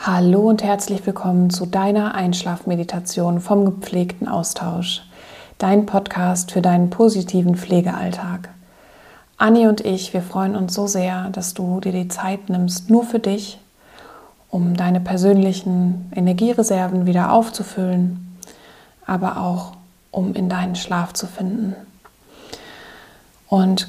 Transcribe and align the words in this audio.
Hallo 0.00 0.48
und 0.48 0.62
herzlich 0.62 1.04
willkommen 1.06 1.50
zu 1.50 1.66
deiner 1.66 2.14
Einschlafmeditation 2.14 3.40
vom 3.40 3.64
gepflegten 3.64 4.28
Austausch. 4.28 5.02
Dein 5.58 5.86
Podcast 5.86 6.52
für 6.52 6.62
deinen 6.62 6.88
positiven 6.88 7.56
Pflegealltag. 7.56 8.48
Anni 9.38 9.66
und 9.66 9.80
ich, 9.80 10.14
wir 10.14 10.22
freuen 10.22 10.54
uns 10.54 10.72
so 10.72 10.86
sehr, 10.86 11.30
dass 11.30 11.52
du 11.52 11.80
dir 11.80 11.90
die 11.90 12.06
Zeit 12.06 12.48
nimmst, 12.48 12.88
nur 12.88 13.02
für 13.02 13.18
dich, 13.18 13.58
um 14.50 14.76
deine 14.76 15.00
persönlichen 15.00 16.12
Energiereserven 16.14 17.04
wieder 17.04 17.32
aufzufüllen, 17.32 18.38
aber 19.04 19.38
auch 19.38 19.72
um 20.12 20.32
in 20.32 20.48
deinen 20.48 20.76
Schlaf 20.76 21.12
zu 21.12 21.26
finden. 21.26 21.74
Und 23.48 23.88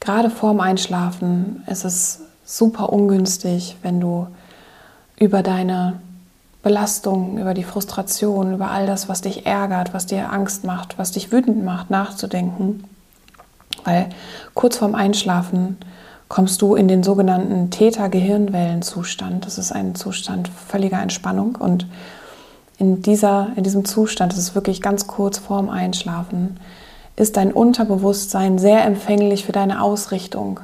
gerade 0.00 0.30
vorm 0.30 0.58
Einschlafen 0.58 1.62
ist 1.68 1.84
es 1.84 2.22
super 2.44 2.92
ungünstig, 2.92 3.76
wenn 3.82 4.00
du 4.00 4.26
über 5.22 5.44
deine 5.44 6.00
Belastung, 6.64 7.38
über 7.38 7.54
die 7.54 7.62
Frustration, 7.62 8.54
über 8.54 8.72
all 8.72 8.86
das, 8.86 9.08
was 9.08 9.20
dich 9.20 9.46
ärgert, 9.46 9.94
was 9.94 10.06
dir 10.06 10.32
Angst 10.32 10.64
macht, 10.64 10.98
was 10.98 11.12
dich 11.12 11.30
wütend 11.30 11.64
macht, 11.64 11.90
nachzudenken. 11.90 12.82
Weil 13.84 14.08
kurz 14.54 14.78
vorm 14.78 14.96
Einschlafen 14.96 15.76
kommst 16.28 16.60
du 16.60 16.74
in 16.74 16.88
den 16.88 17.04
sogenannten 17.04 17.70
Theta-Gehirnwellenzustand. 17.70 19.46
Das 19.46 19.58
ist 19.58 19.70
ein 19.70 19.94
Zustand 19.94 20.48
völliger 20.48 21.00
Entspannung 21.00 21.54
und 21.54 21.86
in, 22.78 23.00
dieser, 23.00 23.48
in 23.54 23.62
diesem 23.62 23.84
Zustand, 23.84 24.32
das 24.32 24.40
ist 24.40 24.56
wirklich 24.56 24.82
ganz 24.82 25.06
kurz 25.06 25.38
vorm 25.38 25.68
Einschlafen, 25.68 26.58
ist 27.14 27.36
dein 27.36 27.52
Unterbewusstsein 27.52 28.58
sehr 28.58 28.84
empfänglich 28.84 29.44
für 29.44 29.52
deine 29.52 29.82
Ausrichtung, 29.82 30.58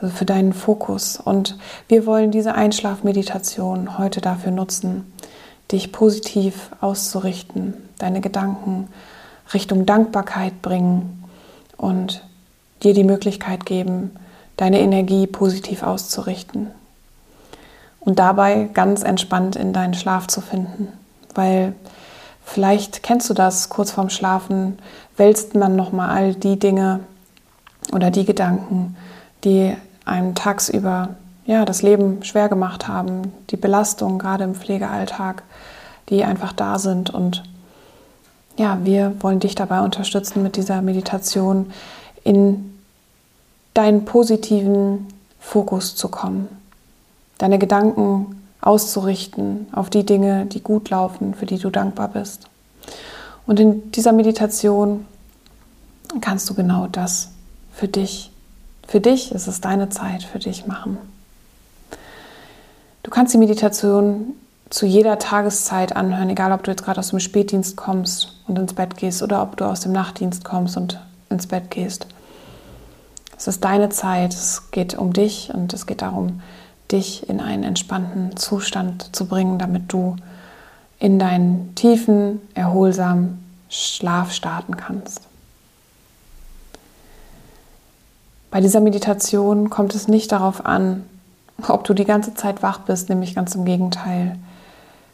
also 0.00 0.14
für 0.14 0.24
deinen 0.24 0.52
Fokus. 0.52 1.18
Und 1.18 1.56
wir 1.88 2.06
wollen 2.06 2.30
diese 2.30 2.54
Einschlafmeditation 2.54 3.98
heute 3.98 4.20
dafür 4.20 4.52
nutzen, 4.52 5.12
dich 5.72 5.92
positiv 5.92 6.70
auszurichten, 6.80 7.74
deine 7.98 8.20
Gedanken 8.20 8.88
Richtung 9.52 9.86
Dankbarkeit 9.86 10.60
bringen 10.62 11.24
und 11.76 12.22
dir 12.82 12.94
die 12.94 13.04
Möglichkeit 13.04 13.66
geben, 13.66 14.12
deine 14.56 14.80
Energie 14.80 15.26
positiv 15.26 15.82
auszurichten. 15.82 16.70
Und 18.00 18.18
dabei 18.18 18.70
ganz 18.72 19.02
entspannt 19.02 19.56
in 19.56 19.72
deinen 19.72 19.94
Schlaf 19.94 20.28
zu 20.28 20.40
finden. 20.40 20.88
Weil 21.34 21.74
vielleicht 22.44 23.02
kennst 23.02 23.28
du 23.28 23.34
das, 23.34 23.68
kurz 23.68 23.90
vorm 23.90 24.10
Schlafen 24.10 24.78
wälzt 25.16 25.54
man 25.54 25.76
nochmal 25.76 26.10
all 26.10 26.34
die 26.34 26.58
Dinge 26.58 27.00
oder 27.92 28.10
die 28.10 28.24
Gedanken, 28.24 28.96
die 29.44 29.76
einem 30.08 30.34
tagsüber 30.34 31.10
ja, 31.48 31.64
das 31.64 31.82
Leben 31.82 32.22
schwer 32.24 32.48
gemacht 32.48 32.88
haben, 32.88 33.32
die 33.50 33.56
Belastungen 33.56 34.18
gerade 34.18 34.44
im 34.44 34.54
Pflegealltag, 34.54 35.42
die 36.10 36.22
einfach 36.22 36.52
da 36.52 36.78
sind. 36.78 37.10
Und 37.10 37.42
ja, 38.58 38.78
wir 38.84 39.14
wollen 39.20 39.40
dich 39.40 39.54
dabei 39.54 39.80
unterstützen 39.80 40.42
mit 40.42 40.56
dieser 40.56 40.82
Meditation 40.82 41.72
in 42.22 42.78
deinen 43.72 44.04
positiven 44.04 45.06
Fokus 45.40 45.96
zu 45.96 46.08
kommen, 46.08 46.48
deine 47.38 47.58
Gedanken 47.58 48.42
auszurichten 48.60 49.68
auf 49.72 49.88
die 49.88 50.04
Dinge, 50.04 50.46
die 50.46 50.60
gut 50.60 50.90
laufen, 50.90 51.34
für 51.34 51.46
die 51.46 51.58
du 51.58 51.70
dankbar 51.70 52.08
bist. 52.08 52.48
Und 53.46 53.58
in 53.58 53.90
dieser 53.92 54.12
Meditation 54.12 55.06
kannst 56.20 56.50
du 56.50 56.54
genau 56.54 56.88
das 56.88 57.30
für 57.72 57.88
dich 57.88 58.30
für 58.88 59.00
dich 59.00 59.32
ist 59.32 59.46
es 59.46 59.60
deine 59.60 59.90
Zeit, 59.90 60.24
für 60.24 60.38
dich 60.38 60.66
machen. 60.66 60.96
Du 63.02 63.10
kannst 63.10 63.32
die 63.32 63.38
Meditation 63.38 64.34
zu 64.70 64.86
jeder 64.86 65.18
Tageszeit 65.18 65.94
anhören, 65.94 66.30
egal 66.30 66.52
ob 66.52 66.62
du 66.62 66.70
jetzt 66.70 66.84
gerade 66.84 66.98
aus 66.98 67.10
dem 67.10 67.20
Spätdienst 67.20 67.76
kommst 67.76 68.42
und 68.48 68.58
ins 68.58 68.74
Bett 68.74 68.96
gehst 68.96 69.22
oder 69.22 69.42
ob 69.42 69.56
du 69.56 69.64
aus 69.64 69.80
dem 69.80 69.92
Nachtdienst 69.92 70.44
kommst 70.44 70.76
und 70.76 70.98
ins 71.30 71.46
Bett 71.46 71.70
gehst. 71.70 72.06
Es 73.36 73.46
ist 73.46 73.62
deine 73.62 73.90
Zeit, 73.90 74.34
es 74.34 74.70
geht 74.70 74.98
um 74.98 75.12
dich 75.12 75.52
und 75.54 75.72
es 75.72 75.86
geht 75.86 76.02
darum, 76.02 76.40
dich 76.90 77.28
in 77.28 77.40
einen 77.40 77.64
entspannten 77.64 78.36
Zustand 78.36 79.14
zu 79.14 79.26
bringen, 79.26 79.58
damit 79.58 79.92
du 79.92 80.16
in 80.98 81.18
deinen 81.18 81.74
tiefen, 81.74 82.40
erholsamen 82.54 83.44
Schlaf 83.68 84.32
starten 84.32 84.76
kannst. 84.76 85.28
Bei 88.50 88.60
dieser 88.60 88.80
Meditation 88.80 89.68
kommt 89.68 89.94
es 89.94 90.08
nicht 90.08 90.32
darauf 90.32 90.64
an, 90.64 91.04
ob 91.66 91.84
du 91.84 91.92
die 91.92 92.04
ganze 92.04 92.34
Zeit 92.34 92.62
wach 92.62 92.78
bist, 92.80 93.08
nämlich 93.08 93.34
ganz 93.34 93.54
im 93.54 93.64
Gegenteil. 93.64 94.38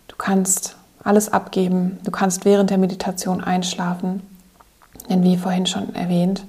Du 0.09 0.17
kannst 0.17 0.77
alles 1.03 1.33
abgeben, 1.33 1.99
du 2.05 2.11
kannst 2.11 2.45
während 2.45 2.71
der 2.71 2.79
Meditation 2.79 3.43
einschlafen, 3.43 4.23
denn 5.09 5.23
wie 5.25 5.37
vorhin 5.37 5.67
schon 5.67 5.95
erwähnt, 5.95 6.45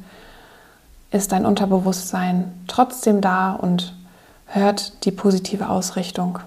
ist 1.12 1.31
dein 1.31 1.46
Unterbewusstsein 1.46 2.53
trotzdem 2.68 3.22
da 3.22 3.53
und 3.53 3.94
hört 4.47 5.06
die 5.06 5.12
positive 5.12 5.69
Ausrichtung 5.69 6.40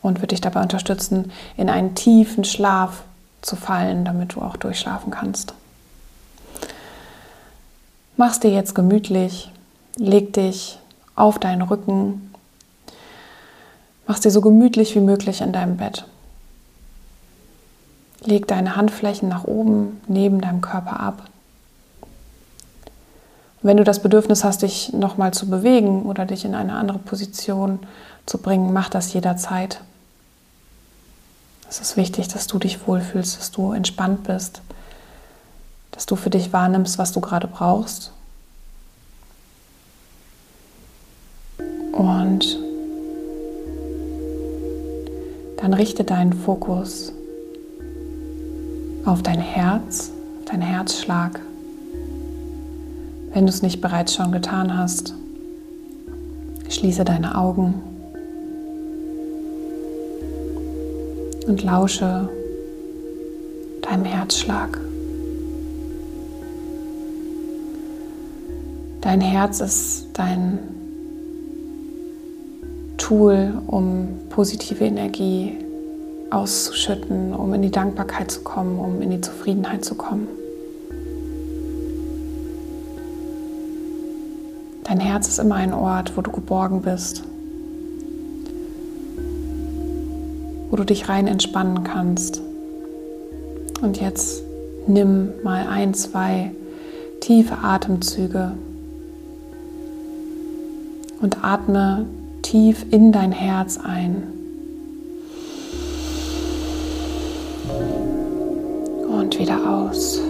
und 0.00 0.20
wird 0.20 0.30
dich 0.30 0.40
dabei 0.40 0.62
unterstützen, 0.62 1.32
in 1.56 1.68
einen 1.68 1.94
tiefen 1.94 2.44
Schlaf 2.44 3.02
zu 3.42 3.56
fallen, 3.56 4.04
damit 4.04 4.34
du 4.34 4.42
auch 4.42 4.56
durchschlafen 4.56 5.10
kannst. 5.10 5.54
Mach's 8.18 8.40
dir 8.40 8.50
jetzt 8.50 8.74
gemütlich, 8.74 9.50
leg 9.96 10.32
dich 10.32 10.78
auf 11.16 11.38
deinen 11.38 11.60
Rücken, 11.60 12.32
mach's 14.06 14.20
dir 14.20 14.30
so 14.30 14.40
gemütlich 14.40 14.94
wie 14.94 15.00
möglich 15.00 15.42
in 15.42 15.52
deinem 15.52 15.76
Bett. 15.76 16.06
Leg 18.22 18.46
deine 18.48 18.74
Handflächen 18.74 19.28
nach 19.28 19.44
oben 19.44 20.00
neben 20.08 20.40
deinem 20.40 20.62
Körper 20.62 20.98
ab. 20.98 21.28
wenn 23.62 23.76
du 23.78 23.84
das 23.84 24.00
Bedürfnis 24.00 24.44
hast, 24.44 24.62
dich 24.62 24.92
nochmal 24.92 25.34
zu 25.34 25.50
bewegen 25.50 26.04
oder 26.04 26.24
dich 26.24 26.44
in 26.44 26.54
eine 26.54 26.74
andere 26.74 26.98
Position 26.98 27.80
zu 28.24 28.38
bringen, 28.38 28.72
mach 28.72 28.88
das 28.88 29.12
jederzeit. 29.12 29.80
Es 31.68 31.80
ist 31.80 31.96
wichtig, 31.96 32.28
dass 32.28 32.46
du 32.46 32.60
dich 32.60 32.86
wohlfühlst, 32.86 33.38
dass 33.38 33.50
du 33.50 33.72
entspannt 33.72 34.22
bist, 34.22 34.62
dass 35.96 36.04
du 36.04 36.14
für 36.14 36.28
dich 36.28 36.52
wahrnimmst, 36.52 36.98
was 36.98 37.10
du 37.12 37.20
gerade 37.22 37.48
brauchst. 37.48 38.12
Und 41.92 42.58
dann 45.56 45.72
richte 45.72 46.04
deinen 46.04 46.34
Fokus 46.34 47.12
auf 49.06 49.22
dein 49.22 49.40
Herz, 49.40 50.10
auf 50.38 50.50
deinen 50.50 50.60
Herzschlag. 50.60 51.40
Wenn 53.32 53.46
du 53.46 53.50
es 53.50 53.62
nicht 53.62 53.80
bereits 53.80 54.14
schon 54.14 54.32
getan 54.32 54.76
hast, 54.76 55.14
schließe 56.68 57.06
deine 57.06 57.36
Augen 57.36 57.82
und 61.46 61.62
lausche 61.62 62.28
deinem 63.80 64.04
Herzschlag. 64.04 64.78
Dein 69.06 69.20
Herz 69.20 69.60
ist 69.60 70.06
dein 70.14 70.58
Tool, 72.98 73.54
um 73.68 74.08
positive 74.30 74.84
Energie 74.84 75.58
auszuschütten, 76.30 77.32
um 77.32 77.54
in 77.54 77.62
die 77.62 77.70
Dankbarkeit 77.70 78.32
zu 78.32 78.40
kommen, 78.40 78.80
um 78.80 79.00
in 79.00 79.10
die 79.12 79.20
Zufriedenheit 79.20 79.84
zu 79.84 79.94
kommen. 79.94 80.26
Dein 84.82 84.98
Herz 84.98 85.28
ist 85.28 85.38
immer 85.38 85.54
ein 85.54 85.72
Ort, 85.72 86.16
wo 86.16 86.20
du 86.20 86.32
geborgen 86.32 86.82
bist, 86.82 87.22
wo 90.68 90.74
du 90.74 90.82
dich 90.82 91.08
rein 91.08 91.28
entspannen 91.28 91.84
kannst. 91.84 92.42
Und 93.82 94.00
jetzt 94.00 94.42
nimm 94.88 95.28
mal 95.44 95.68
ein, 95.68 95.94
zwei 95.94 96.50
tiefe 97.20 97.58
Atemzüge 97.58 98.54
und 101.20 101.44
atme 101.44 102.06
tief 102.42 102.84
in 102.90 103.12
dein 103.12 103.32
Herz 103.32 103.78
ein. 103.78 104.22
Und 109.08 109.38
wieder 109.38 109.58
aus. 109.68 110.20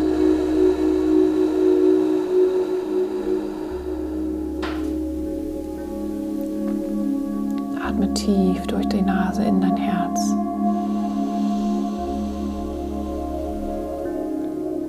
Atme 7.85 8.15
tief 8.15 8.67
durch 8.67 8.87
die 8.89 9.03
Nase 9.03 9.43
in 9.45 9.61
dein 9.61 9.77
Herz. 9.77 10.21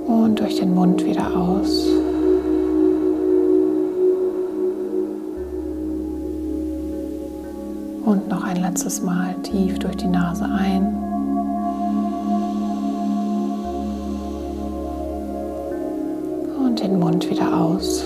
Und 0.07 0.39
durch 0.39 0.57
den 0.57 0.73
Mund 0.73 1.03
wieder 1.03 1.35
aus. 1.35 2.06
Letztes 8.77 9.01
Mal 9.01 9.33
tief 9.41 9.79
durch 9.79 9.97
die 9.97 10.05
Nase 10.05 10.45
ein. 10.45 10.85
Und 16.63 16.79
den 16.79 16.99
Mund 16.99 17.27
wieder 17.27 17.59
aus. 17.59 18.03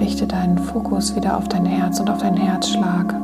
Richte 0.00 0.26
deinen 0.26 0.58
Fokus 0.58 1.14
wieder 1.14 1.36
auf 1.36 1.46
dein 1.46 1.66
Herz 1.66 2.00
und 2.00 2.10
auf 2.10 2.18
deinen 2.18 2.36
Herzschlag. 2.36 3.14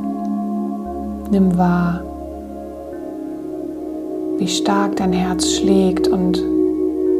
Nimm 1.31 1.57
wahr, 1.57 2.01
wie 4.37 4.47
stark 4.47 4.95
dein 4.95 5.11
Herz 5.11 5.51
schlägt 5.51 6.07
und 6.07 6.52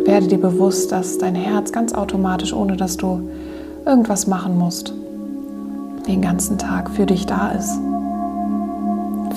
werde 0.05 0.27
dir 0.27 0.37
bewusst, 0.39 0.91
dass 0.91 1.17
dein 1.17 1.35
Herz 1.35 1.71
ganz 1.71 1.93
automatisch, 1.93 2.53
ohne 2.53 2.77
dass 2.77 2.97
du 2.97 3.29
irgendwas 3.85 4.27
machen 4.27 4.57
musst, 4.57 4.93
den 6.07 6.21
ganzen 6.21 6.57
Tag 6.57 6.89
für 6.89 7.05
dich 7.05 7.25
da 7.25 7.51
ist, 7.51 7.79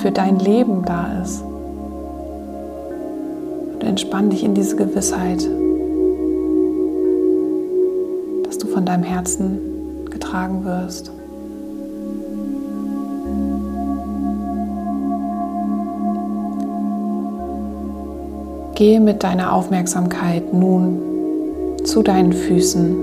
für 0.01 0.11
dein 0.11 0.39
Leben 0.39 0.85
da 0.85 1.21
ist. 1.23 1.43
Und 3.73 3.85
entspann 3.85 4.31
dich 4.31 4.45
in 4.45 4.55
diese 4.55 4.77
Gewissheit, 4.77 5.49
dass 8.45 8.59
du 8.59 8.67
von 8.67 8.85
deinem 8.85 9.05
Herzen 9.05 10.07
getragen 10.11 10.65
wirst. 10.65 11.13
Gehe 18.77 19.01
mit 19.01 19.25
deiner 19.25 19.55
Aufmerksamkeit 19.55 20.53
nun 20.53 21.01
zu 21.85 22.03
deinen 22.03 22.35
Füßen. 22.35 22.95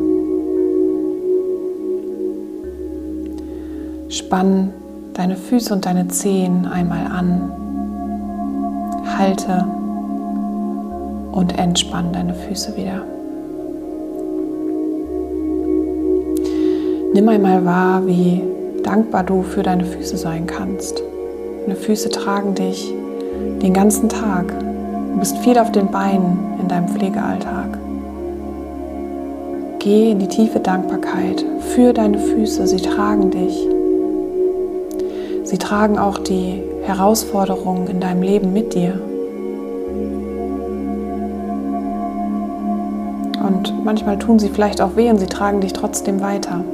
Spann 4.08 4.70
deine 5.16 5.36
Füße 5.36 5.74
und 5.74 5.88
deine 5.88 6.08
Zehen 6.10 6.68
einmal 6.68 7.08
an. 7.08 7.52
Halte 9.18 9.66
und 11.32 11.58
entspann 11.58 12.14
deine 12.14 12.36
Füße 12.36 12.78
wieder. 12.78 13.02
Nimm 17.16 17.28
einmal 17.28 17.66
wahr, 17.66 18.06
wie 18.06 18.44
dankbar 18.84 19.24
du 19.24 19.42
für 19.42 19.64
deine 19.64 19.86
Füße 19.86 20.18
sein 20.18 20.46
kannst. 20.46 21.02
Deine 21.66 21.76
Füße 21.76 22.12
tragen 22.12 22.54
dich 22.54 22.94
den 23.64 23.74
ganzen 23.74 24.08
Tag. 24.08 24.54
Du 25.14 25.20
bist 25.20 25.38
viel 25.38 25.60
auf 25.60 25.72
den 25.72 25.92
Beinen 25.92 26.58
in 26.60 26.68
deinem 26.68 26.88
Pflegealltag. 26.88 27.78
Geh 29.78 30.10
in 30.10 30.18
die 30.18 30.28
tiefe 30.28 30.60
Dankbarkeit 30.60 31.46
für 31.60 31.94
deine 31.94 32.18
Füße. 32.18 32.66
Sie 32.66 32.82
tragen 32.82 33.30
dich. 33.30 33.68
Sie 35.44 35.58
tragen 35.60 36.00
auch 36.00 36.18
die 36.18 36.64
Herausforderungen 36.82 37.88
in 37.88 38.00
deinem 38.00 38.24
Leben 38.24 38.54
mit 38.54 38.74
dir. 38.74 39.00
Und 43.48 43.86
manchmal 43.86 44.18
tun 44.18 44.40
sie 44.40 44.50
vielleicht 44.50 44.82
auch 44.82 44.96
weh 44.96 45.12
und 45.12 45.20
sie 45.20 45.28
tragen 45.28 45.62
dich 45.62 45.74
trotzdem 45.74 46.22
weiter. 46.22 46.66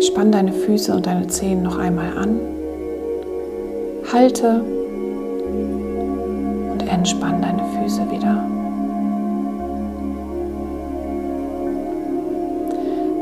Spann 0.00 0.32
deine 0.32 0.52
Füße 0.52 0.94
und 0.94 1.04
deine 1.04 1.26
Zehen 1.26 1.62
noch 1.62 1.76
einmal 1.76 2.16
an 2.16 2.55
halte 4.16 4.62
und 6.72 6.88
entspann 6.88 7.42
deine 7.42 7.62
Füße 7.64 8.10
wieder. 8.10 8.44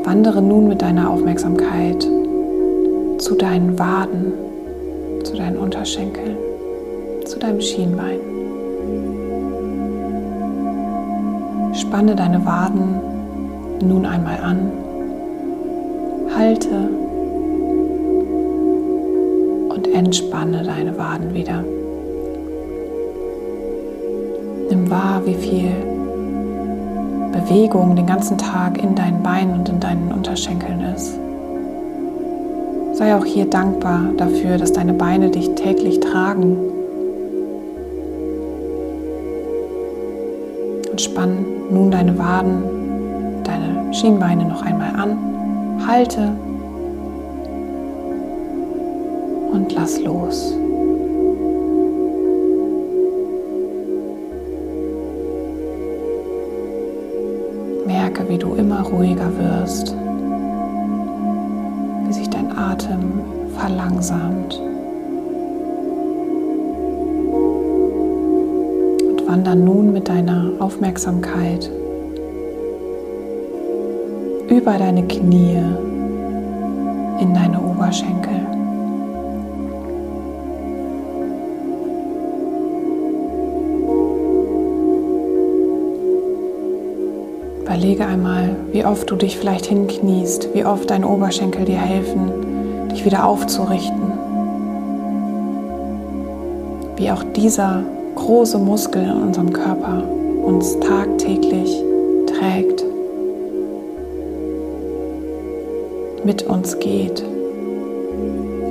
Wandere 0.05 0.41
nun 0.41 0.69
mit 0.69 0.81
deiner 0.81 1.09
Aufmerksamkeit 1.09 2.01
zu 3.17 3.35
deinen 3.35 3.77
Waden, 3.77 4.33
zu 5.23 5.35
deinen 5.35 5.57
Unterschenkeln, 5.57 6.37
zu 7.25 7.39
deinem 7.39 7.59
Schienbein. 7.59 8.19
Spanne 11.73 12.15
deine 12.15 12.45
Waden 12.45 13.01
nun 13.81 14.05
einmal 14.05 14.37
an, 14.39 14.71
halte 16.37 16.89
entspanne 19.83 20.63
deine 20.63 20.97
Waden 20.97 21.33
wieder. 21.33 21.63
Nimm 24.69 24.89
wahr, 24.89 25.21
wie 25.25 25.35
viel 25.35 25.71
Bewegung 27.31 27.95
den 27.95 28.05
ganzen 28.05 28.37
Tag 28.37 28.81
in 28.81 28.95
deinen 28.95 29.21
Beinen 29.21 29.59
und 29.59 29.69
in 29.69 29.79
deinen 29.79 30.11
Unterschenkeln 30.11 30.81
ist. 30.95 31.19
Sei 32.93 33.13
auch 33.13 33.25
hier 33.25 33.45
dankbar 33.45 34.11
dafür, 34.17 34.57
dass 34.57 34.71
deine 34.71 34.93
Beine 34.93 35.29
dich 35.29 35.53
täglich 35.55 35.99
tragen. 35.99 36.57
Und 40.89 41.01
spann 41.01 41.45
nun 41.69 41.91
deine 41.91 42.17
Waden, 42.17 42.63
deine 43.43 43.93
Schienbeine 43.93 44.45
noch 44.45 44.61
einmal 44.61 44.95
an. 44.95 45.17
Halte 45.85 46.31
und 49.55 49.73
lass 49.73 49.99
los. 50.01 50.53
Merke, 57.85 58.27
wie 58.27 58.37
du 58.37 58.55
immer 58.55 58.81
ruhiger 58.81 59.31
wirst, 59.37 59.95
wie 62.05 62.13
sich 62.13 62.29
dein 62.29 62.55
Atem 62.57 63.21
verlangsamt. 63.57 64.61
Und 69.09 69.27
wander 69.27 69.55
nun 69.55 69.93
mit 69.93 70.09
deiner 70.09 70.51
Aufmerksamkeit 70.59 71.71
über 74.49 74.77
deine 74.77 75.07
Knie 75.07 75.61
in 77.21 77.33
deine 77.33 77.59
Oberschenkel. 77.61 78.54
Überlege 87.85 88.07
einmal, 88.07 88.55
wie 88.71 88.83
oft 88.83 89.11
du 89.11 89.15
dich 89.15 89.37
vielleicht 89.37 89.67
hinkniest, 89.67 90.55
wie 90.55 90.65
oft 90.65 90.89
deine 90.89 91.07
Oberschenkel 91.07 91.65
dir 91.65 91.77
helfen, 91.77 92.87
dich 92.91 93.05
wieder 93.05 93.27
aufzurichten. 93.27 94.11
Wie 96.95 97.11
auch 97.11 97.21
dieser 97.35 97.83
große 98.15 98.57
Muskel 98.57 99.03
in 99.03 99.21
unserem 99.21 99.53
Körper 99.53 100.03
uns 100.43 100.79
tagtäglich 100.79 101.79
trägt, 102.25 102.83
mit 106.23 106.41
uns 106.41 106.79
geht 106.79 107.23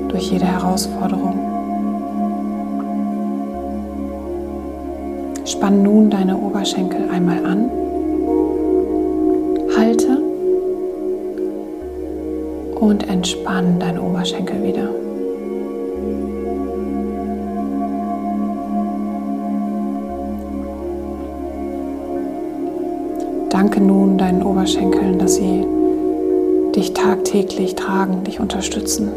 durch 0.08 0.32
jede 0.32 0.46
Herausforderung. 0.46 1.38
Spann 5.44 5.84
nun 5.84 6.10
deine 6.10 6.36
Oberschenkel 6.36 7.08
einmal 7.12 7.46
an 7.46 7.83
und 12.84 13.08
entspann 13.08 13.78
deine 13.78 14.02
Oberschenkel 14.02 14.62
wieder. 14.62 14.90
Danke 23.48 23.80
nun 23.80 24.18
deinen 24.18 24.42
Oberschenkeln, 24.42 25.18
dass 25.18 25.36
sie 25.36 25.64
dich 26.76 26.92
tagtäglich 26.92 27.74
tragen, 27.74 28.22
dich 28.24 28.38
unterstützen, 28.40 29.08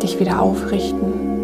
dich 0.00 0.20
wieder 0.20 0.40
aufrichten. 0.40 1.41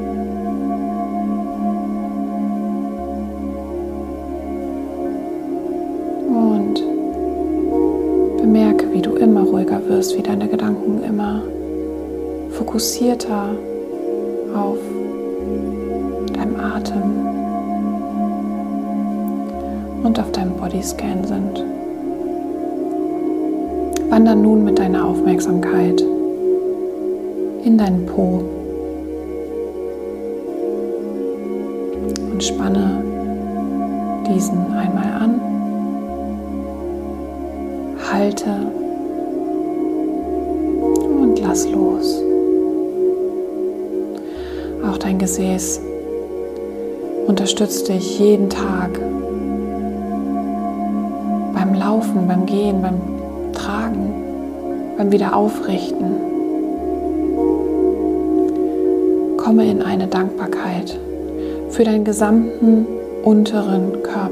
Wirst, 9.89 10.17
wie 10.17 10.23
deine 10.23 10.49
Gedanken 10.49 11.03
immer 11.03 11.43
fokussierter 12.51 13.51
auf 14.55 14.79
deinem 16.33 16.57
Atem 16.59 17.03
und 20.03 20.19
auf 20.19 20.33
deinem 20.33 20.55
Bodyscan 20.55 21.25
sind. 21.25 21.65
Wander 24.11 24.35
nun 24.35 24.65
mit 24.65 24.79
deiner 24.79 25.05
Aufmerksamkeit 25.05 26.01
in 27.65 27.77
deinen 27.77 28.07
Po 28.07 28.43
und 32.33 32.43
spanne 32.43 33.03
diesen 34.29 34.59
einmal 34.73 35.13
an. 35.21 35.41
Halte 38.11 38.51
lass 41.59 41.71
los. 41.71 42.23
Auch 44.85 44.99
dein 44.99 45.19
Gesäß 45.19 45.81
unterstützt 47.27 47.89
dich 47.89 48.19
jeden 48.19 48.49
Tag 48.49 48.99
beim 51.55 51.75
Laufen, 51.75 52.29
beim 52.29 52.47
Gehen, 52.47 52.81
beim 52.81 53.01
Tragen, 53.53 54.13
beim 54.97 55.11
Wiederaufrichten. 55.11 56.15
Komme 59.37 59.71
in 59.71 59.83
eine 59.83 60.07
Dankbarkeit 60.07 60.99
für 61.71 61.85
deinen 61.85 62.05
gesamten 62.05 62.87
unteren 63.25 64.03
Körper. 64.03 64.28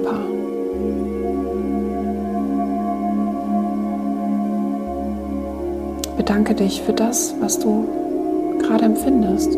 Bedanke 6.26 6.56
dich 6.56 6.83
für 6.83 6.92
das, 6.92 7.37
was 7.38 7.56
du 7.61 7.87
gerade 8.59 8.87
empfindest, 8.87 9.52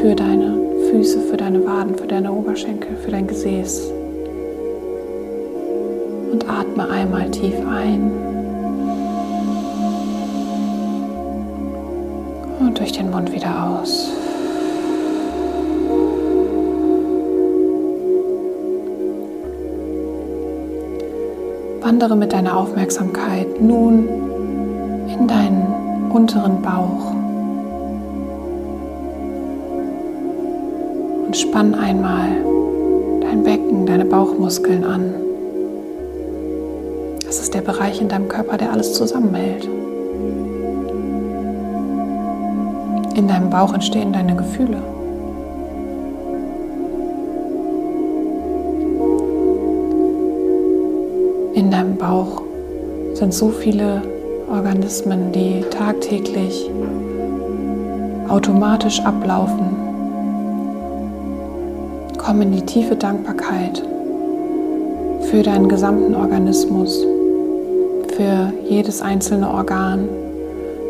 für 0.00 0.14
deine 0.14 0.58
Füße, 0.90 1.20
für 1.20 1.36
deine 1.36 1.62
Waden, 1.66 1.94
für 1.94 2.06
deine 2.06 2.32
Oberschenkel, 2.32 2.96
für 2.96 3.10
dein 3.10 3.26
Gesäß. 3.26 3.92
Und 6.32 6.48
atme 6.48 6.88
einmal 6.88 7.30
tief 7.30 7.54
ein. 7.68 8.10
Und 12.60 12.78
durch 12.78 12.92
den 12.92 13.10
Mund 13.10 13.30
wieder 13.34 13.78
aus. 13.78 14.10
Wandere 21.82 22.16
mit 22.16 22.32
deiner 22.32 22.56
Aufmerksamkeit 22.56 23.60
nun 23.60 24.08
in 25.06 25.28
deinen 25.28 25.69
unteren 26.10 26.60
Bauch. 26.62 27.12
Und 31.26 31.36
spann 31.36 31.74
einmal 31.74 32.28
dein 33.20 33.44
Becken, 33.44 33.86
deine 33.86 34.04
Bauchmuskeln 34.04 34.84
an. 34.84 35.14
Das 37.24 37.40
ist 37.40 37.54
der 37.54 37.60
Bereich 37.60 38.00
in 38.00 38.08
deinem 38.08 38.28
Körper, 38.28 38.56
der 38.56 38.72
alles 38.72 38.94
zusammenhält. 38.94 39.68
In 43.14 43.28
deinem 43.28 43.50
Bauch 43.50 43.72
entstehen 43.72 44.12
deine 44.12 44.34
Gefühle. 44.34 44.82
In 51.54 51.70
deinem 51.70 51.96
Bauch 51.96 52.42
sind 53.14 53.32
so 53.32 53.50
viele 53.50 54.02
Organismen, 54.50 55.30
die 55.30 55.60
tagtäglich 55.70 56.68
automatisch 58.28 59.00
ablaufen. 59.00 59.76
Komm 62.18 62.42
in 62.42 62.52
die 62.52 62.66
tiefe 62.66 62.96
Dankbarkeit 62.96 63.82
für 65.22 65.42
deinen 65.42 65.68
gesamten 65.68 66.14
Organismus, 66.14 67.06
für 68.16 68.52
jedes 68.68 69.00
einzelne 69.02 69.48
Organ, 69.48 70.08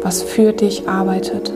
was 0.02 0.23
für 0.23 0.52
dich 0.52 0.88
arbeitet. 0.88 1.52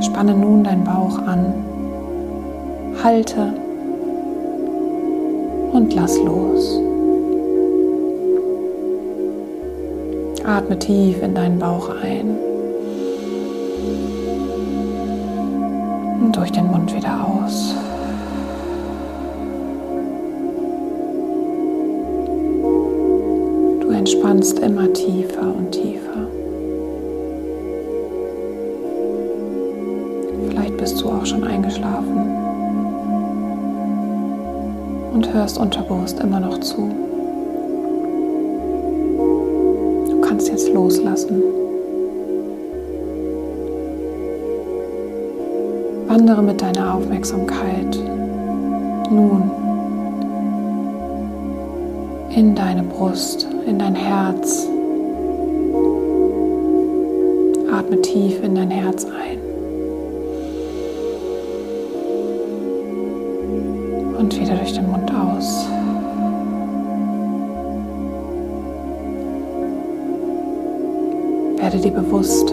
Spanne 0.00 0.34
nun 0.34 0.64
deinen 0.64 0.84
Bauch 0.84 1.18
an, 1.18 1.52
halte 3.02 3.52
und 5.72 5.94
lass 5.94 6.18
los. 6.18 6.87
Atme 10.48 10.78
tief 10.78 11.22
in 11.22 11.34
deinen 11.34 11.58
Bauch 11.58 11.90
ein 12.02 12.38
und 16.22 16.34
durch 16.34 16.50
den 16.50 16.66
Mund 16.68 16.94
wieder 16.94 17.22
aus. 17.22 17.74
Du 23.82 23.90
entspannst 23.90 24.58
immer 24.60 24.90
tiefer 24.94 25.54
und 25.54 25.70
tiefer. 25.70 26.26
Vielleicht 30.48 30.78
bist 30.78 30.98
du 31.02 31.10
auch 31.10 31.26
schon 31.26 31.44
eingeschlafen 31.44 32.16
und 35.12 35.30
hörst 35.34 35.58
unterbewusst 35.58 36.18
immer 36.20 36.40
noch 36.40 36.58
zu. 36.60 37.07
Jetzt 40.58 40.74
loslassen. 40.74 41.40
Wandere 46.08 46.42
mit 46.42 46.60
deiner 46.60 46.94
Aufmerksamkeit 46.94 47.96
nun 49.08 49.52
in 52.34 52.56
deine 52.56 52.82
Brust, 52.82 53.46
in 53.68 53.78
dein 53.78 53.94
Herz. 53.94 54.68
Atme 57.72 58.02
tief 58.02 58.42
in 58.42 58.56
dein 58.56 58.72
Herz 58.72 59.04
ein. 59.04 59.38
und 64.18 64.40
wieder 64.40 64.56
durch 64.56 64.72
den 64.72 64.90
Mund 64.90 65.08
aus. 65.14 65.68
Werde 71.70 71.82
dir 71.82 71.92
bewusst, 71.92 72.48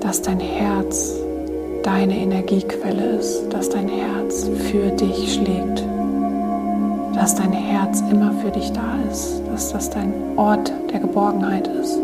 dass 0.00 0.22
dein 0.22 0.40
Herz 0.40 1.14
deine 1.82 2.16
Energiequelle 2.16 3.18
ist, 3.18 3.42
dass 3.50 3.68
dein 3.68 3.88
Herz 3.88 4.48
für 4.70 4.88
dich 4.88 5.34
schlägt, 5.34 5.84
dass 7.14 7.34
dein 7.34 7.52
Herz 7.52 8.02
immer 8.10 8.32
für 8.40 8.50
dich 8.50 8.72
da 8.72 8.94
ist, 9.12 9.42
dass 9.52 9.70
das 9.70 9.90
dein 9.90 10.14
Ort 10.36 10.72
der 10.90 11.00
Geborgenheit 11.00 11.68
ist. 11.68 11.98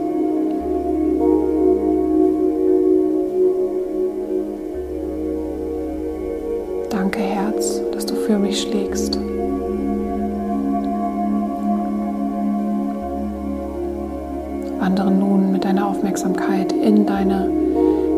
Aufmerksamkeit 15.86 16.72
in 16.72 17.06
deine 17.06 17.50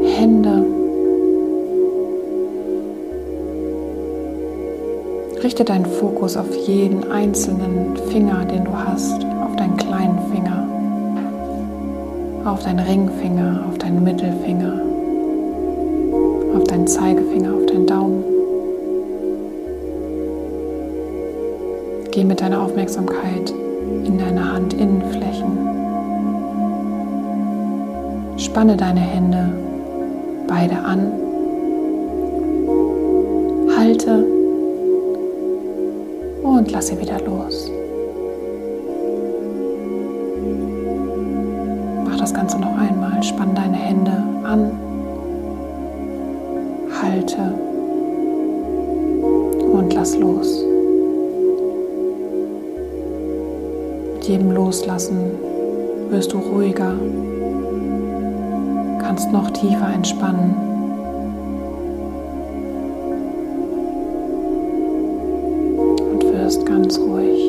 Hände. 0.02 0.64
Richte 5.42 5.64
deinen 5.64 5.86
Fokus 5.86 6.36
auf 6.36 6.54
jeden 6.66 7.10
einzelnen 7.10 7.96
Finger, 8.08 8.44
den 8.44 8.64
du 8.64 8.72
hast, 8.72 9.24
auf 9.44 9.54
deinen 9.56 9.76
kleinen 9.76 10.18
Finger, 10.32 10.66
auf 12.44 12.62
deinen 12.62 12.80
Ringfinger, 12.80 13.64
auf 13.68 13.78
deinen 13.78 14.02
Mittelfinger, 14.02 14.80
auf 16.56 16.64
deinen 16.64 16.86
Zeigefinger, 16.86 17.54
auf 17.54 17.66
deinen 17.66 17.86
Daumen. 17.86 18.24
Geh 22.10 22.24
mit 22.24 22.40
deiner 22.40 22.62
Aufmerksamkeit 22.62 23.52
in 24.04 24.18
deine 24.18 24.54
Handinnenflächen. 24.54 25.85
Spanne 28.56 28.74
deine 28.74 29.00
Hände 29.00 29.52
beide 30.48 30.78
an. 30.78 31.12
Halte 33.76 34.24
und 36.42 36.72
lass 36.72 36.86
sie 36.86 36.98
wieder 36.98 37.20
los. 37.20 37.70
Mach 42.06 42.16
das 42.16 42.32
Ganze 42.32 42.58
noch 42.58 42.78
einmal. 42.78 43.22
Spann 43.22 43.54
deine 43.54 43.76
Hände 43.76 44.22
an. 44.44 44.70
Halte 47.02 47.52
und 49.70 49.92
lass 49.92 50.16
los. 50.16 50.64
jedem 54.22 54.50
Loslassen 54.50 55.30
wirst 56.10 56.32
du 56.32 56.38
ruhiger, 56.38 56.94
kannst 59.16 59.32
noch 59.32 59.50
tiefer 59.50 59.94
entspannen. 59.94 60.54
Und 66.12 66.22
wirst 66.34 66.66
ganz 66.66 66.98
ruhig. 66.98 67.40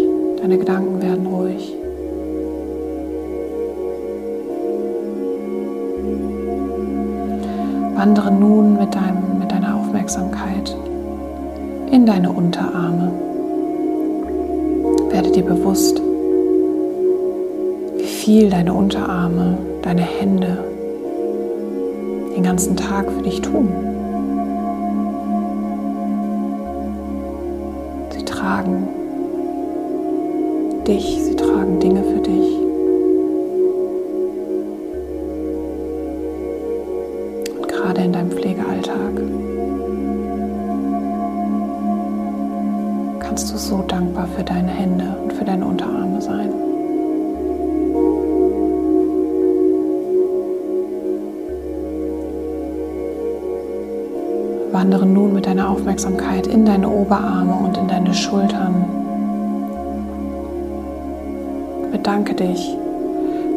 Deine 0.41 0.57
Gedanken 0.57 1.01
werden 1.01 1.25
ruhig. 1.25 1.75
Wandere 7.97 8.31
nun 8.31 8.77
mit, 8.77 8.95
deinem, 8.95 9.39
mit 9.39 9.51
deiner 9.51 9.75
Aufmerksamkeit 9.75 10.73
Aufmerksamkeit 10.73 10.73
in 11.91 12.05
deine 12.05 12.31
Unterarme. 12.31 13.11
Werde 15.09 15.31
dir 15.31 15.43
bewusst, 15.43 16.01
wie 17.97 18.03
viel 18.03 18.49
deine 18.49 18.73
Unterarme, 18.73 19.57
deine 19.81 20.03
Hände 20.03 20.76
den 22.37 22.43
ganzen 22.43 22.75
Tag 22.75 23.11
für 23.11 23.23
dich 23.23 23.41
tun. 23.41 23.67
Sie 28.11 28.23
tragen 28.25 28.87
dich, 30.85 31.23
sie 31.23 31.35
tragen 31.35 31.79
Dinge 31.79 32.03
für 32.03 32.16
Aufmerksamkeit 55.67 56.47
in 56.47 56.65
deine 56.65 56.89
Oberarme 56.89 57.53
und 57.53 57.77
in 57.77 57.87
deine 57.87 58.13
Schultern. 58.13 58.85
Bedanke 61.91 62.33
dich 62.33 62.77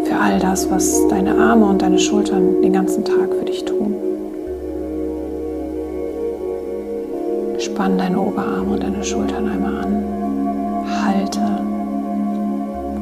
für 0.05 0.17
all 0.17 0.39
das, 0.39 0.71
was 0.71 1.07
deine 1.09 1.37
Arme 1.37 1.67
und 1.67 1.83
deine 1.83 1.99
Schultern 1.99 2.63
den 2.63 2.73
ganzen 2.73 3.05
Tag 3.05 3.35
für 3.39 3.45
dich 3.45 3.65
tun. 3.65 3.95
Spann 7.59 7.99
deine 7.99 8.19
Oberarme 8.19 8.73
und 8.73 8.83
deine 8.83 9.05
Schultern 9.05 9.49
einmal 9.49 9.77
an. 9.85 10.05
Halte 11.05 11.41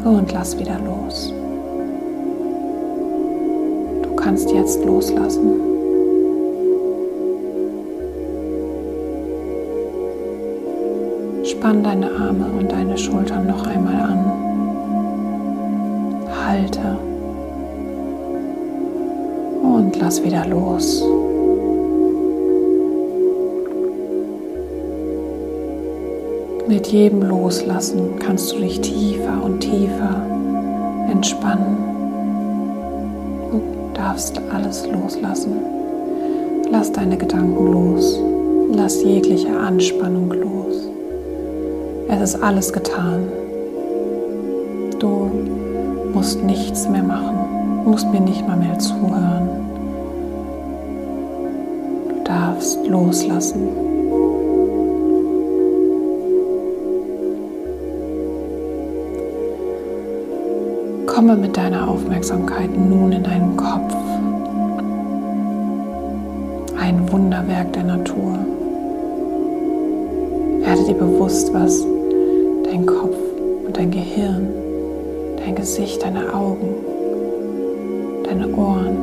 und 0.04 0.32
lass 0.32 0.58
wieder 0.58 0.78
los. 0.84 1.32
Du 4.02 4.14
kannst 4.16 4.50
jetzt 4.50 4.84
loslassen. 4.84 5.77
Spann 11.58 11.82
deine 11.82 12.06
Arme 12.06 12.46
und 12.56 12.70
deine 12.70 12.96
Schultern 12.96 13.48
noch 13.48 13.66
einmal 13.66 13.96
an. 13.96 14.30
Halte 16.46 16.96
und 19.64 19.98
lass 19.98 20.22
wieder 20.22 20.46
los. 20.46 21.04
Mit 26.68 26.86
jedem 26.86 27.22
Loslassen 27.22 28.20
kannst 28.20 28.52
du 28.52 28.58
dich 28.60 28.80
tiefer 28.80 29.42
und 29.44 29.58
tiefer 29.58 30.22
entspannen. 31.10 31.76
Du 33.50 33.60
darfst 33.94 34.40
alles 34.54 34.86
loslassen. 34.86 35.56
Lass 36.70 36.92
deine 36.92 37.16
Gedanken 37.16 37.72
los. 37.72 38.20
Lass 38.70 39.02
jegliche 39.02 39.58
Anspannung 39.58 40.30
los. 40.30 40.57
Es 42.10 42.22
ist 42.22 42.42
alles 42.42 42.72
getan. 42.72 43.28
Du 44.98 45.30
musst 46.14 46.42
nichts 46.42 46.88
mehr 46.88 47.02
machen, 47.02 47.36
du 47.84 47.90
musst 47.90 48.10
mir 48.10 48.20
nicht 48.20 48.48
mal 48.48 48.56
mehr 48.56 48.78
zuhören. 48.78 49.48
Du 52.08 52.24
darfst 52.24 52.86
loslassen. 52.86 53.68
Komme 61.06 61.36
mit 61.36 61.56
deiner 61.58 61.88
Aufmerksamkeit 61.88 62.70
nun 62.74 63.12
in 63.12 63.22
deinen 63.22 63.54
Kopf. 63.56 63.94
Ein 66.80 67.12
Wunderwerk 67.12 67.70
der 67.74 67.84
Natur. 67.84 68.38
Werde 70.60 70.84
dir 70.84 70.94
bewusst, 70.94 71.52
was 71.52 71.84
dein 72.70 72.84
Kopf 72.84 73.16
und 73.66 73.76
dein 73.76 73.90
Gehirn, 73.90 74.48
dein 75.38 75.54
Gesicht, 75.54 76.02
deine 76.02 76.34
Augen, 76.34 76.74
deine 78.24 78.48
Ohren, 78.54 78.97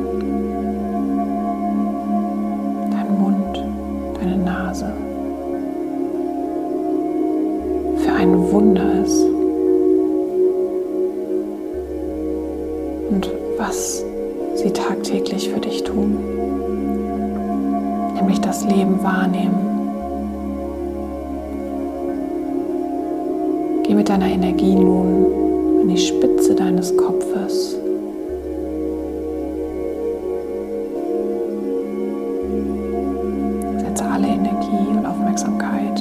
Aufmerksamkeit 35.36 36.00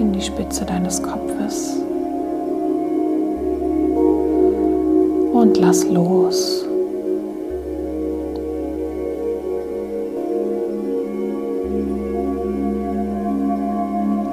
in 0.00 0.12
die 0.12 0.20
Spitze 0.20 0.64
deines 0.64 1.00
Kopfes. 1.00 1.76
Und 5.32 5.56
lass 5.56 5.84
los. 5.84 6.66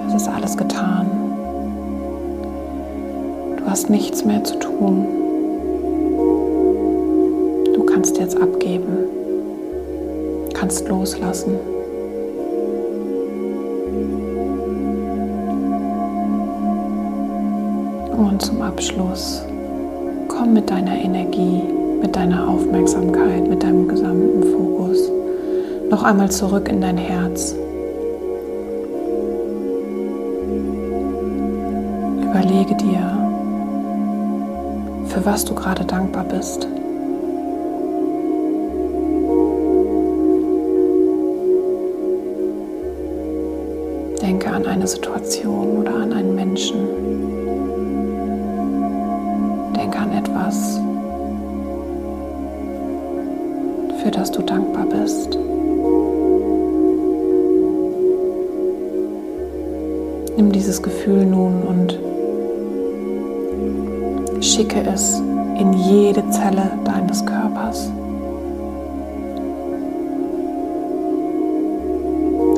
Es 0.07 0.15
ist 0.15 0.27
alles 0.27 0.57
getan 0.57 1.05
hast 3.67 3.91
nichts 3.91 4.25
mehr 4.25 4.43
zu 4.43 4.57
tun. 4.57 5.05
Du 7.75 7.83
kannst 7.83 8.17
jetzt 8.17 8.35
abgeben, 8.41 8.97
kannst 10.55 10.87
loslassen. 10.89 11.78
Zum 18.39 18.61
Abschluss 18.61 19.43
komm 20.29 20.53
mit 20.53 20.69
deiner 20.69 20.95
Energie, 20.95 21.61
mit 22.01 22.15
deiner 22.15 22.47
Aufmerksamkeit, 22.47 23.47
mit 23.49 23.61
deinem 23.61 23.87
gesamten 23.87 24.43
Fokus 24.43 25.11
noch 25.89 26.03
einmal 26.03 26.31
zurück 26.31 26.69
in 26.69 26.79
dein 26.79 26.97
Herz. 26.97 27.53
Überlege 32.21 32.75
dir, 32.75 33.17
für 35.07 35.25
was 35.25 35.43
du 35.43 35.53
gerade 35.53 35.83
dankbar 35.83 36.23
bist. 36.23 36.65
Denke 44.21 44.49
an 44.49 44.65
eine 44.65 44.87
Situation 44.87 45.79
oder 45.79 45.95
an 45.95 46.13
einen 46.13 46.35
Menschen. 46.35 47.28
Für 54.19 54.23
das 54.23 54.31
du 54.31 54.41
dankbar 54.41 54.85
bist. 54.85 55.37
Nimm 60.35 60.51
dieses 60.51 60.81
Gefühl 60.83 61.25
nun 61.25 61.63
und 61.63 61.99
schicke 64.43 64.81
es 64.93 65.21
in 65.59 65.73
jede 65.73 66.29
Zelle 66.31 66.71
deines 66.83 67.25
Körpers. 67.25 67.91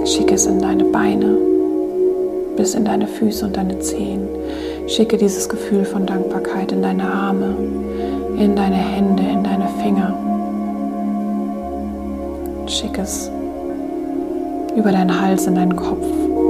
Schicke 0.05 0.35
es 0.35 0.45
in 0.47 0.59
deine 0.59 0.85
Beine, 0.85 1.37
bis 2.57 2.73
in 2.73 2.85
deine 2.85 3.07
Füße 3.07 3.45
und 3.45 3.55
deine 3.55 3.77
Zehen. 3.79 4.27
Schicke 4.87 5.17
dieses 5.17 5.47
Gefühl 5.47 5.85
von 5.85 6.07
Dankbarkeit 6.07 6.71
in 6.71 6.81
deine 6.81 7.03
Arme, 7.03 7.55
in 8.39 8.55
deine 8.55 8.75
Hände, 8.75 9.23
in 9.23 9.43
deine 9.43 9.67
Finger. 9.83 10.30
Schicke 12.71 13.01
es 13.01 13.29
über 14.77 14.93
deinen 14.93 15.21
Hals 15.21 15.45
in 15.45 15.55
deinen 15.55 15.75
Kopf 15.75 16.05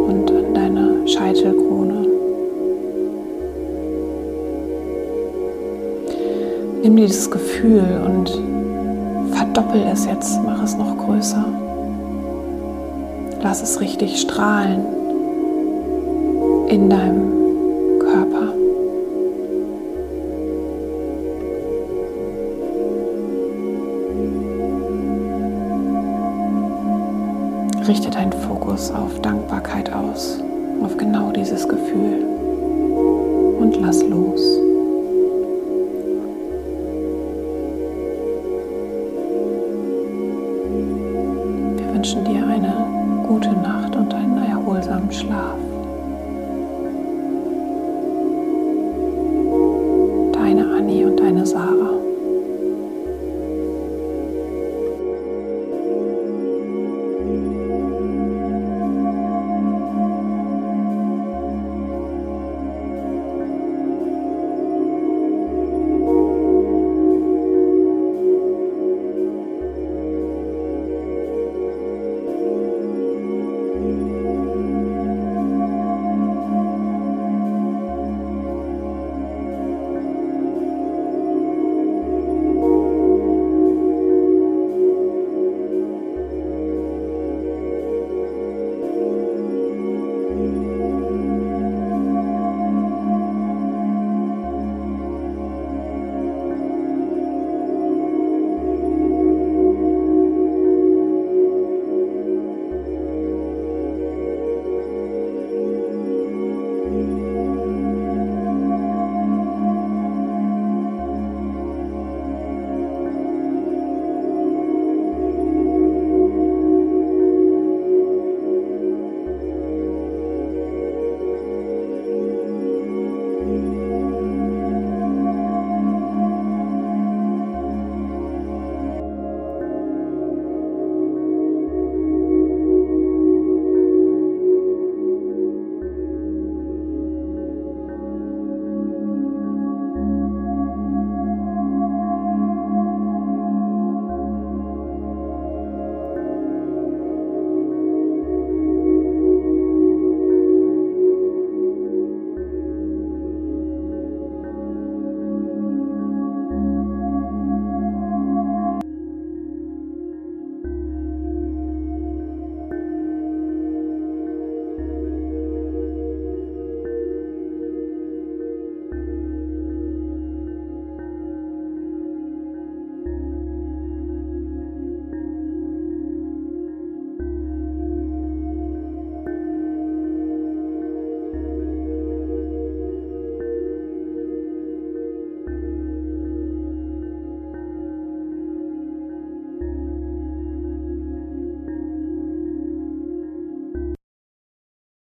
und 0.08 0.30
in 0.30 0.54
deine 0.54 1.08
Scheitelkrone. 1.08 2.06
Nimm 6.84 6.96
dieses 6.96 7.30
Gefühl 7.30 7.84
und 8.06 8.30
verdoppel 9.36 9.84
es 9.92 10.06
jetzt, 10.06 10.40
mach 10.46 10.64
es 10.64 10.78
noch 10.78 10.96
größer. 10.98 11.46
Lass 13.42 13.64
es 13.64 13.82
richtig 13.82 14.22
strahlen 14.22 14.86
in 16.68 16.88
deinem 16.88 17.41
Richte 27.88 28.12
deinen 28.12 28.32
Fokus 28.32 28.92
auf 28.92 29.20
Dankbarkeit 29.22 29.92
aus, 29.92 30.40
auf 30.82 30.96
genau 30.98 31.32
dieses 31.32 31.68
Gefühl 31.68 32.24
und 33.60 33.76
lass 33.82 34.04
los. 34.04 34.71